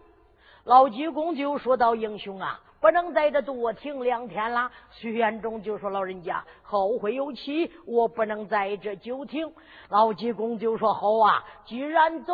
[0.63, 4.71] 老济公就说道：“英雄啊！”不能在这多停两天了。
[4.89, 9.53] 徐元忠就说：“老人家后会有期，我不能在这久停。”
[9.89, 12.33] 老济公就说：“好啊，既然走，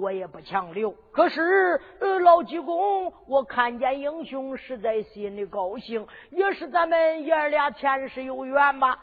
[0.00, 0.90] 我也不强留。
[1.12, 8.98] 可是，呃，老济公，我看见英雄，实在心里高兴，也是咱们爷俩前世有缘吧？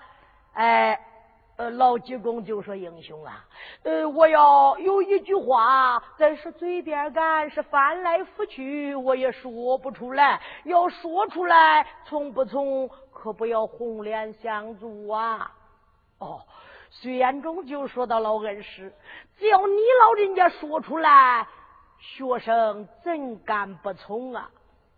[0.54, 1.00] 哎。”
[1.58, 3.45] 呃，老济公就说：“英雄啊，
[3.84, 10.41] 呃，我要有一句话，在是嘴边干，是翻来覆去，我也说不出来。
[10.66, 15.49] 要说出来，从不从，可不要红脸相助啊！”
[16.20, 16.41] 哦，
[16.89, 18.93] 徐延忠就说到：“老恩师，
[19.38, 21.47] 只要你老人家说出来，
[21.99, 24.49] 学生怎敢不从啊？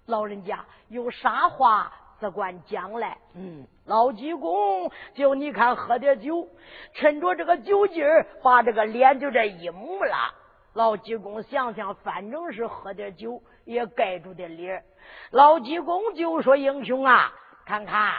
[0.08, 6.50] 老人家有啥话？”只管讲来，嗯，老济公，就你看喝点酒，
[6.94, 10.36] 趁着这个酒劲儿，把这个脸就这一抹了。
[10.74, 14.84] 老济公想想，反正是喝点酒，也盖住点脸。
[15.32, 17.32] 老济公就说：“英雄啊，
[17.66, 18.14] 看看，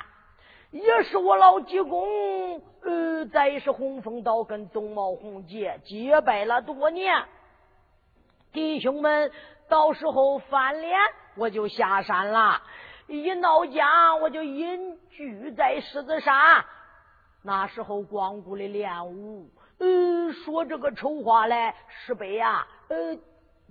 [0.71, 7.25] 也是我老济公，呃，在是洪峰岛跟东茂红杰结拜了多年，
[8.55, 9.31] 弟兄们，
[9.69, 10.99] 到时候翻脸，
[11.37, 12.63] 我就下山了。”
[13.09, 16.65] 一闹僵，我就隐居在狮子山。
[17.43, 23.19] 那时候光顾的练武，嗯，说这个丑话来，石碑呀，呃。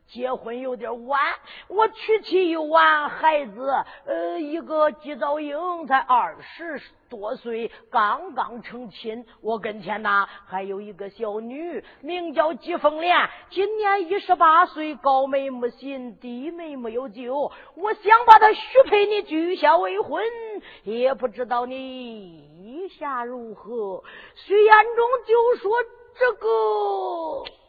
[0.08, 1.22] 结婚有点晚，
[1.68, 3.70] 我娶妻又晚，孩子
[4.06, 9.26] 呃一个季早英才二十多岁，刚刚成亲。
[9.42, 17.52] 我跟前呐还有一个小女，名叫季凤莲，今年一十八岁，高眉没心，低眉没有救。
[17.76, 20.24] 我想把她许配你，举下为婚，
[20.84, 21.76] 也不知道你
[22.64, 24.04] 意下如何。
[24.36, 25.72] 徐延忠就说
[26.18, 27.67] 这个。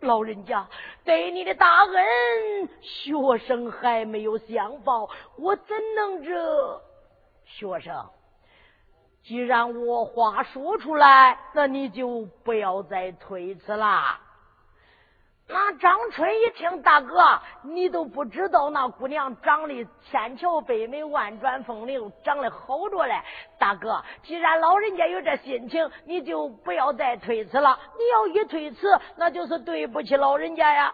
[0.00, 0.68] 老人家
[1.04, 6.82] 对你的大恩，学生还没有相报，我怎能这？
[7.44, 8.10] 学生，
[9.22, 14.20] 既然我话说出来，那你就不要再推辞了。
[15.48, 23.14] 那张春一听，大哥，你都不知道那姑娘长得千娇百美，万转风流，长得好着嘞。
[23.56, 27.78] 大哥，既然老人家有这心情，你就不要再推辞了。
[27.96, 30.92] 你要一推辞，那就是对不起老人家呀。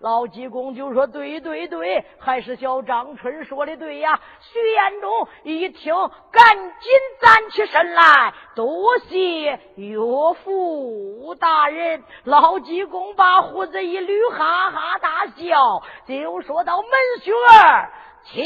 [0.00, 5.92] 老济公就说：“对对对，还是小张春说的对呀。”徐延忠一听，
[6.30, 9.98] 赶紧站起身来，多谢岳
[10.44, 12.04] 父大人。
[12.22, 16.90] 老济公把胡子一捋，哈哈大笑，就说到：“门
[17.20, 17.90] 雪儿，
[18.30, 18.36] 请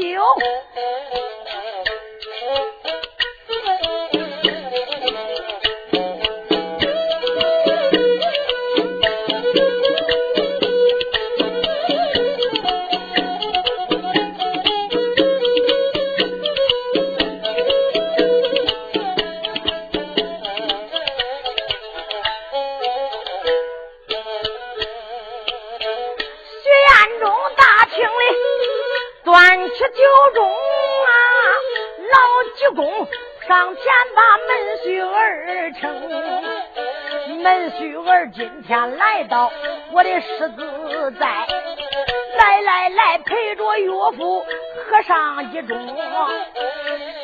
[0.00, 0.20] 酒。”
[33.54, 33.84] 公上前
[34.16, 34.50] 把门
[34.82, 36.10] 婿儿称。
[37.40, 39.52] 门婿儿今天来到
[39.92, 41.46] 我的狮子寨，
[42.36, 44.44] 来来来，陪着岳父
[44.90, 45.78] 喝上一盅。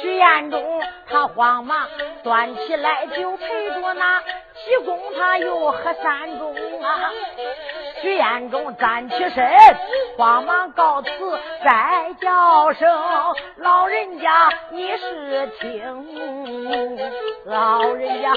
[0.00, 1.88] 徐彦中他慌忙
[2.22, 7.12] 端起来就陪着那济公，他又喝三盅啊。
[8.00, 9.46] 徐彦中站起身，
[10.16, 11.10] 慌忙告辞，
[11.62, 12.88] 再叫声
[13.56, 16.98] 老人家，你是听
[17.44, 18.32] 老人家，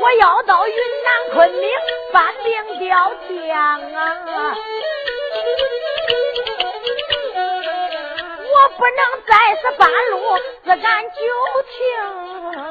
[0.00, 1.68] 我要到云南昆明
[2.12, 3.58] 搬兵调将
[3.94, 4.54] 啊，
[8.54, 11.16] 我不能再是半路自敢就
[11.64, 12.67] 停。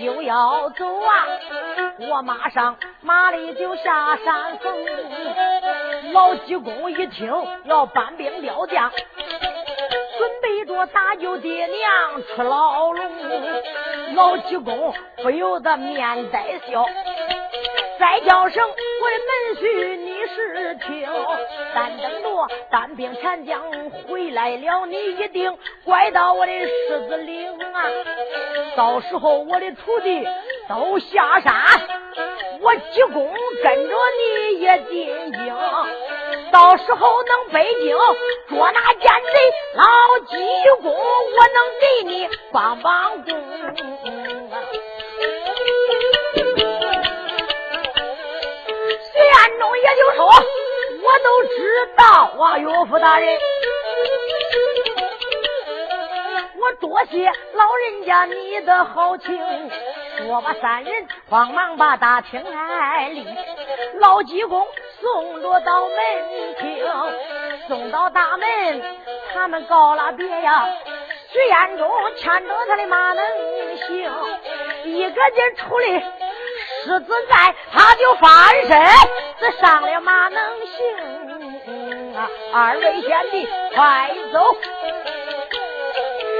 [0.00, 1.26] 就要走啊！
[2.08, 4.74] 我马上马里就下山峰。
[6.12, 7.30] 老济公一听
[7.64, 13.10] 要搬兵调将，准备着搭救爹娘出牢笼。
[14.14, 16.86] 老济公不由得面带笑，
[17.98, 19.99] 再叫声我的门婿，
[20.34, 21.08] 事情，
[21.74, 27.82] 但等着单兵前将回来了，你一定拐到我的狮子岭啊！
[28.76, 30.26] 到时候我的徒弟
[30.68, 31.52] 都下山，
[32.60, 35.56] 我济公跟着你也进京，
[36.52, 37.96] 到时候能北京
[38.48, 39.84] 捉拿奸贼，老
[40.26, 40.36] 济
[40.82, 43.30] 公我能给你帮帮工。
[49.60, 53.38] 中也就说，我都知道啊，岳父大人，
[56.58, 59.38] 我多谢老人家你的好情。
[60.16, 63.26] 说吧，三人慌忙把大厅来立，
[63.98, 64.66] 老济公
[65.02, 65.96] 送着到门
[66.58, 66.86] 厅，
[67.68, 68.82] 送到大门，
[69.34, 70.68] 他们告了别呀。
[71.32, 73.22] 徐彦中牵着他的马能
[73.86, 74.10] 行，
[74.84, 76.02] 一个劲出来。
[76.82, 78.30] 狮子在，他就翻
[78.66, 78.78] 身，
[79.40, 82.28] 这上了马能行啊！
[82.52, 84.54] 二位贤弟，快走！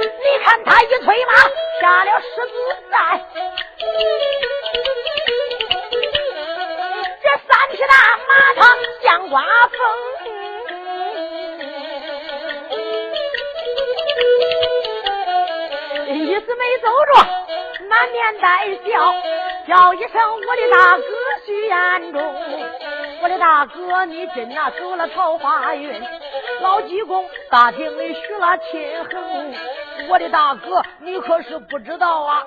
[0.03, 1.33] 你看他一催马，
[1.81, 2.51] 下了狮子
[2.91, 3.19] 寨，
[7.23, 7.95] 这三匹大
[8.27, 8.61] 马他
[9.01, 9.77] 像刮风，
[16.07, 17.11] 一直没走着，
[17.89, 19.15] 满面带笑。
[19.67, 21.03] 叫一声我的大哥
[21.45, 22.19] 徐彦中，
[23.21, 26.01] 我的大哥你真那走了桃花运，
[26.61, 29.53] 老济公大厅里许了亲衡，
[30.09, 32.43] 我的大哥你可是不知道啊，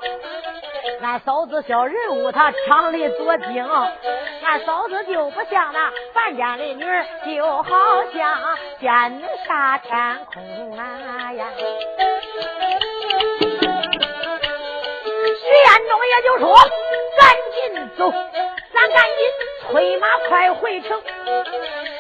[1.01, 3.65] 俺嫂子小人物他厂里做精，
[4.43, 11.47] 俺嫂子就不像那凡家的女儿，就好像见杀天空啊呀。
[15.37, 16.53] 徐彦中也就说。
[17.17, 17.23] 赶
[17.55, 18.13] 紧走，
[19.71, 21.01] 催马快回城。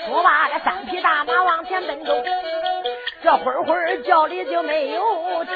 [0.06, 2.12] 说罢这，三匹大马往前奔走。
[3.22, 5.54] 这会儿会儿叫的就没有停，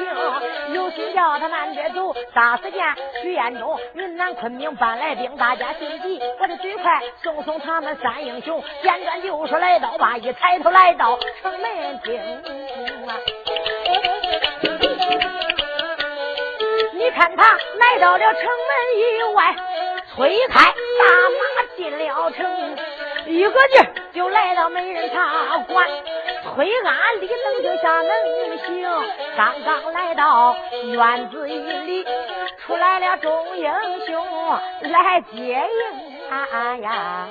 [0.72, 2.14] 有心叫他慢点走。
[2.34, 2.82] 霎时间，
[3.20, 6.18] 徐彦中、云南昆明搬来兵，大家心急。
[6.40, 8.64] 我的嘴快，送送他们三英雄。
[8.82, 12.18] 简短就是来到吧，一抬头来到城门厅
[13.06, 13.20] 啊。
[16.94, 19.54] 你看他来到了城门以外，
[20.19, 22.77] 推开大马进了城，
[23.27, 25.89] 一个劲儿就来到美人茶馆，
[26.43, 28.83] 推鞍立等就下能行。
[29.37, 32.05] 刚刚来到院子里，
[32.66, 33.71] 出来了众英
[34.07, 34.27] 雄
[34.91, 37.29] 来接应啊呀！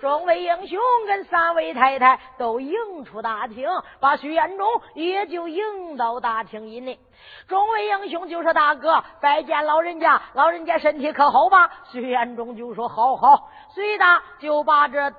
[0.00, 3.68] 众位英雄跟三位太太都迎出大厅，
[4.00, 6.98] 把徐彦中也就迎到大厅以内。
[7.46, 14.04] 众位英雄就说：“大哥，拜见老人家，老人家身体可好吧？”徐彦中就说：“好好。”随的
[14.38, 15.12] 就把这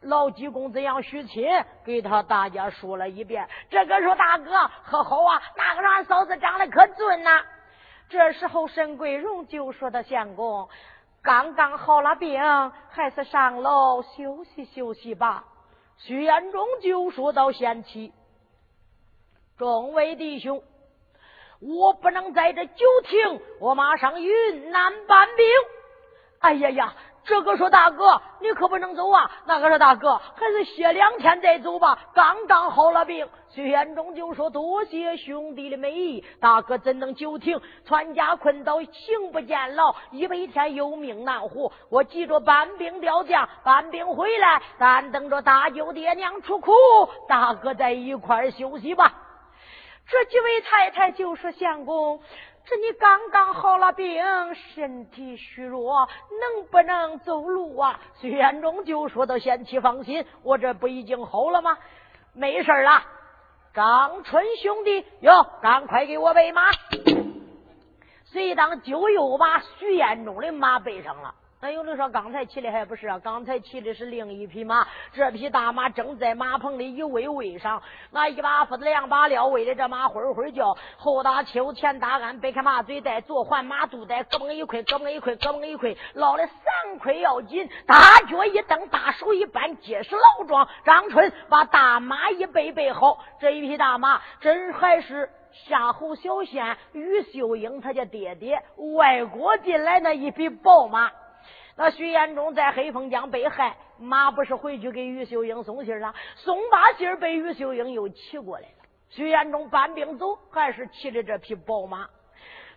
[0.00, 1.48] 老济公怎样许亲
[1.84, 3.48] 给他大家说了一遍。
[3.70, 4.50] 这个说：“大哥
[4.86, 5.40] 可好啊？
[5.56, 7.42] 那个俺嫂子长得可俊呐。”
[8.10, 10.68] 这时候沈桂荣就说：“他相公。”
[11.22, 12.40] 刚刚好了病，
[12.88, 15.44] 还是上楼休息休息吧。
[15.98, 18.12] 徐延中就说到：“贤妻，
[19.58, 20.62] 众位弟兄，
[21.60, 25.46] 我不能在这久停，我马上云南搬兵。”
[26.40, 26.94] 哎呀呀！
[27.30, 29.30] 这个说大哥，你可不能走啊！
[29.46, 31.96] 那个说大哥，还是歇两天再走吧。
[32.12, 37.60] 刚刚好了病，徐延忠就说：“多谢兄弟的美意，大哥怎能久停？
[37.86, 41.70] 全家困倒，行不见老，一百天有命难活。
[41.88, 46.72] 我急着搬兵调将，搬兵回来，但等着大舅爹娘出苦，
[47.28, 49.12] 大哥在一块休息吧。”
[50.10, 52.20] 这几位太太就说：“相公。”
[52.70, 54.22] 是你刚刚好了病，
[54.54, 56.08] 身体虚弱，
[56.40, 57.98] 能不能走路啊？
[58.20, 61.76] 徐元忠就说到：“贤妻放心，我这不已经好了吗？
[62.32, 63.02] 没事了。”
[63.74, 66.62] 张春兄弟哟，赶快给我备马。
[68.26, 71.34] 随当就又把徐彦忠的马备上了。
[71.62, 73.18] 那有的说刚才骑的还不是啊？
[73.18, 90.66] 刚才骑的是另一匹马，这匹大马正在马棚里一喂喂上，那一把斧子两把料喂的这马会会叫，后打秋前打鞍，背开马嘴带，坐环马肚带，咯嘣一块，咯嘣一块，咯嘣一块，捞了三块要紧，大脚一蹬，大手一扳，结实老壮。
[90.86, 98.62] 张春把大马一背背好，这一匹大马真还是夏侯小县于秀英他家爹爹
[98.96, 101.10] 外国进来那一匹宝马。
[101.82, 106.12] 那徐延忠在黑风江被害，马不是回去给于秀英送信了？
[106.36, 108.74] 送把信被于秀英又骑过来了。
[109.08, 112.06] 徐延忠搬兵走，还是骑着这匹宝马。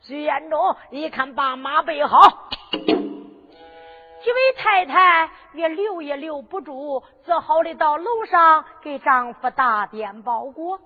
[0.04, 10.80] 徐延忠一看，把马备好，几位太太也留也留不住，只好的到楼上给丈夫打点包裹。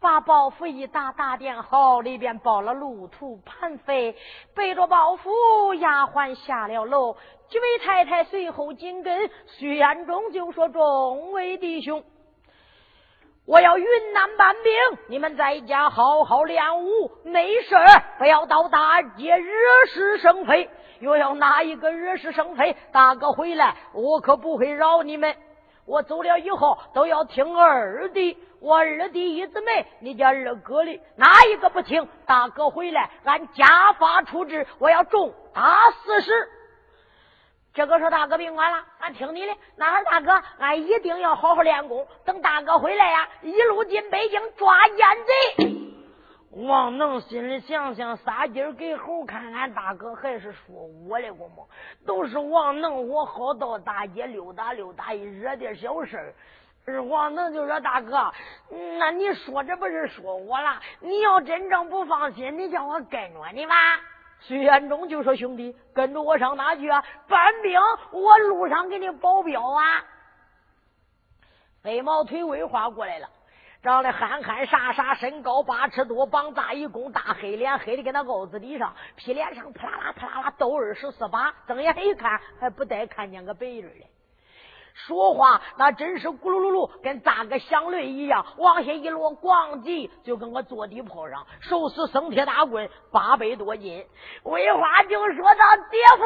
[0.00, 4.16] 把包袱一打，打点好，里边包了路途盘费，
[4.52, 7.16] 背着包袱，丫鬟下了楼。
[7.52, 12.02] 几位太太随后紧跟，徐彦中就说：“众位弟兄，
[13.44, 14.72] 我要云南搬兵，
[15.08, 17.76] 你们在家好好练武，没事
[18.18, 19.52] 不要到大街惹
[19.86, 20.70] 是生非。
[20.98, 25.36] 若要哪一个惹是生非，大哥回来，我可不会饶你们。
[25.84, 32.08] 我走了以后，都要听二弟。”我二弟一姊妹，你家二哥的哪一个不听？
[32.24, 36.48] 大哥回来，俺家法处置，我要重打四十。
[37.74, 39.56] 这个说大哥别管了，俺听你的。
[39.76, 42.06] 那大哥，俺一定要好好练功。
[42.24, 44.98] 等大哥回来呀，一路进北京抓奸
[45.56, 45.78] 贼。
[46.50, 51.66] 王能心里想想，撒劲给猴看，俺大哥还是说我的过么？
[52.06, 56.34] 都是王能，我好到大街溜达溜达，一惹点小事儿。
[57.04, 58.34] 王能就说：“大哥，
[58.98, 60.78] 那你说这不是说我了？
[61.00, 63.74] 你要真正不放心，你叫我跟着你吧。”
[64.46, 67.04] 徐元忠就说：“兄弟，跟着我上哪去啊？
[67.28, 67.80] 搬兵，
[68.10, 70.04] 我路上给你保镖啊。”
[71.82, 73.28] 飞毛腿威化过来了，
[73.82, 84.06] 长得憨憨傻傻，身高八尺多，膀大一弓，大黑脸黑的跟那袄子底上，皮脸上啪啦啦啪啦啦都二十四把，睁眼一看还不带看见个白人的。
[84.94, 94.06] 说话那真是咕噜噜噜，跟扎个响雷一样，往下一落，咣叽，就跟我坐地炮上，手撕生铁大棍，八百多斤。
[94.42, 96.24] 魏花就说道：“爹夫，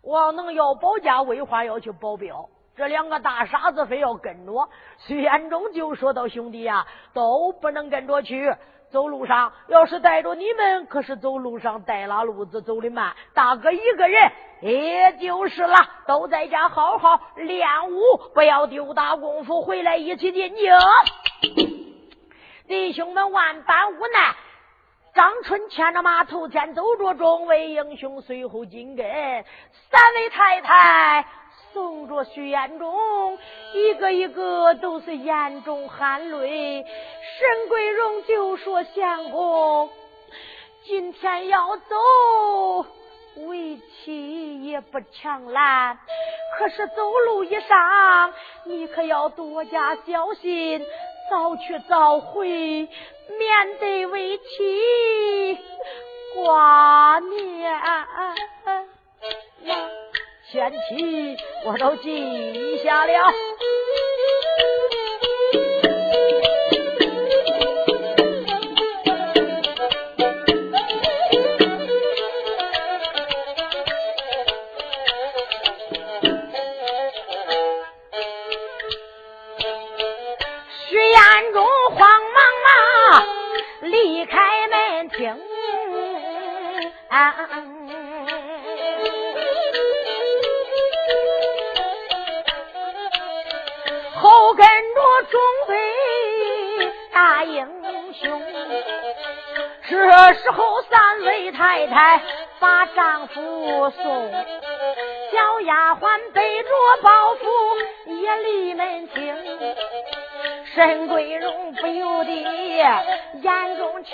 [0.04, 4.70] 王能要保家，魏花要去保镖，这两个大傻子非要跟着。
[5.00, 8.56] 徐延中就说道：“兄弟呀，都不能跟着去。”
[8.90, 13.14] 走路上要是带着你们，可是走路上带拉路子走的慢。
[13.34, 14.32] 大哥一个人
[14.62, 15.76] 也就是了，
[16.08, 19.62] 都在家好好练武，不要丢大功夫。
[19.62, 20.72] 回来一起进京。
[22.68, 24.36] 弟兄们万般无奈，
[25.14, 31.26] 张春牵着马头前走着，众位英雄随后紧跟，三位太太。
[31.78, 33.38] 送着徐彦中，
[33.76, 36.84] 一个一个都是眼中含泪。
[36.84, 39.88] 沈桂荣就说：“相公，
[40.86, 41.96] 今天要走，
[43.46, 46.00] 为妻也不强拦。
[46.58, 50.84] 可是走路一上，你可要多加小心，
[51.30, 55.60] 早去早回，免得为妻
[56.34, 57.72] 挂念。”
[60.50, 61.36] 前妻
[61.66, 63.14] 我都记下了。
[99.90, 102.22] 这时候，三位太太
[102.60, 104.32] 把丈夫送，
[105.32, 106.70] 小丫鬟背着
[107.02, 107.48] 包袱
[108.06, 109.36] 也离门厅。
[110.76, 112.32] 沈桂荣不由得
[113.42, 114.10] 眼中噙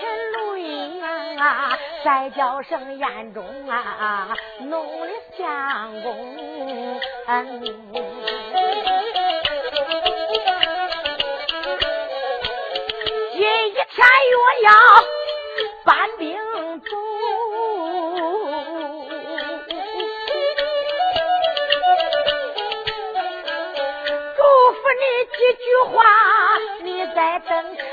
[0.55, 1.01] 泪
[1.39, 6.13] 啊，再叫声眼中啊，弄的相公。
[13.33, 15.12] 今一天又要。
[15.85, 16.37] 搬兵
[16.79, 16.89] 走，
[24.37, 25.03] 嘱咐你
[25.37, 26.05] 几句话，
[26.83, 27.85] 你再等等。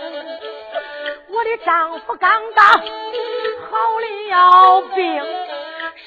[1.31, 2.81] 我的丈夫刚刚好
[3.99, 5.25] 了病，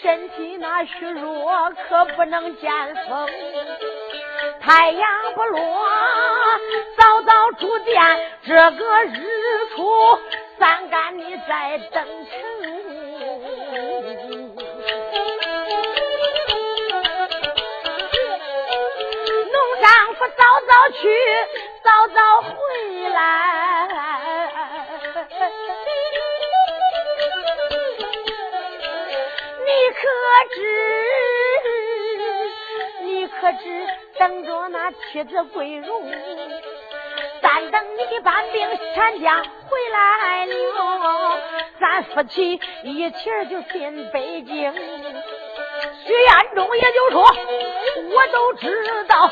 [0.02, 2.72] 身体那虚弱，可不能见
[3.10, 3.30] 风。
[4.62, 5.60] 太阳不落，
[6.98, 8.02] 早早出殿，
[8.46, 10.20] 这个日出。
[11.48, 12.32] 在登城，
[19.52, 21.02] 农丈夫早早去，
[21.84, 22.54] 早早回
[23.10, 23.18] 来。
[29.66, 30.02] 你可
[30.54, 30.58] 知？
[33.02, 33.66] 你可知？
[34.18, 36.10] 等着那妻子归荣。
[37.44, 41.38] 但等你搬兵遣将回来了，
[41.80, 44.74] 咱夫妻一起就进北京。
[46.06, 47.22] 徐彦中也就说，
[48.10, 49.30] 我都知道，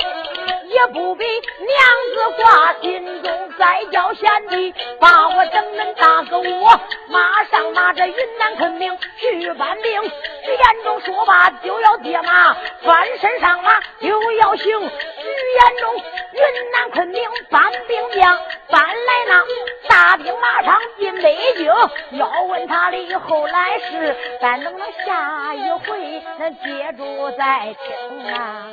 [0.67, 1.79] 也不必娘
[2.13, 3.31] 子挂心中。
[3.57, 10.01] 再叫贤弟把我等恁大哥我马上拿着云南昆明去搬兵。
[10.43, 14.65] 徐彦中说罢就要接马，翻身上马就要行。
[14.65, 16.03] 徐彦中
[16.33, 21.65] 云南昆明搬兵将搬来那大兵马上进北京，
[22.17, 28.67] 要问他的后来事，咱能不能下一回那接住再听啊。